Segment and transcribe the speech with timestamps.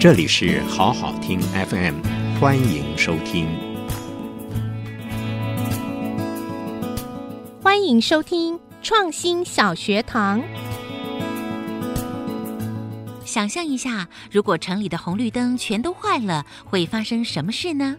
[0.00, 2.00] 这里是好好听 FM，
[2.40, 3.46] 欢迎收听。
[7.62, 10.42] 欢迎收听创新小学堂。
[13.26, 17.98] 想象一下，如果城里的红绿灯全都坏了，会发生什么事呢？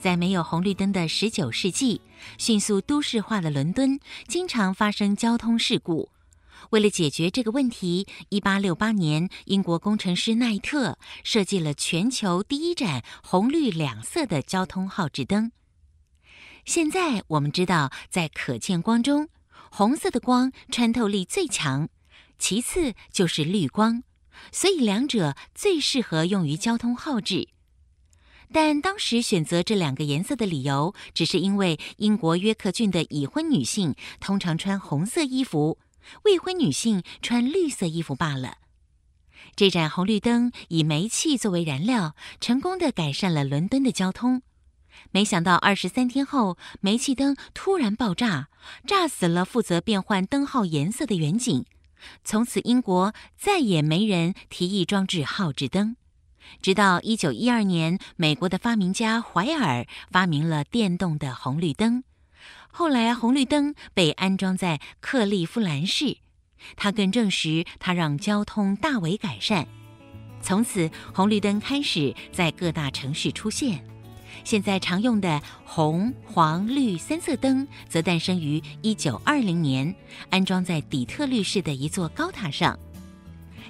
[0.00, 2.00] 在没有红绿灯的十九世纪，
[2.36, 6.08] 迅速都市化的伦敦经常发生交通事故。
[6.70, 15.52] 为了解决这个问题，一八六八年，英国工程师奈特设计了全球第一盏红绿两色的交通号志灯。
[16.64, 19.28] 现在我们知道，在可见光中，
[19.70, 21.88] 红色的光穿透力最强，
[22.38, 24.04] 其次就是绿光，
[24.52, 27.48] 所以两者最适合用于交通号志。
[28.54, 35.78] 但当时选择这两个颜色的理由，只是因为英国约克郡的已婚女性通常穿红色衣服。
[36.24, 38.58] 未婚女性穿绿色衣服罢了。
[39.54, 44.42] 这盏红绿灯以煤气作为燃料，成功地改善了伦敦的交通。
[45.10, 48.48] 没想到二十三天后，煤气灯突然爆炸，
[48.86, 51.64] 炸死了负责变换灯号颜色的远景。
[52.24, 55.96] 从此，英国再也没人提议装置号志灯。
[56.60, 62.04] 直到一九一二年，美国的发明家怀尔发明了电动的红绿灯。
[62.74, 66.16] 后来，红绿灯被安装在克利夫兰市，
[66.74, 69.68] 它更证实它让交通大为改善。
[70.40, 73.84] 从此，红绿灯开始在各大城市出现。
[74.42, 79.94] 现在常用的红、黄、绿三色灯则诞生于一九二零年，
[80.30, 82.76] 安装在底特律市的一座高塔上。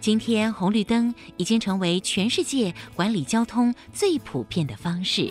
[0.00, 5.30] 今天，红绿灯已经成为全世界管理交通最普遍的方式。